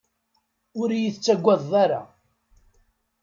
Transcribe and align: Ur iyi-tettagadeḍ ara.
Ur 0.81 0.89
iyi-tettagadeḍ 0.91 1.71
ara. 1.83 2.01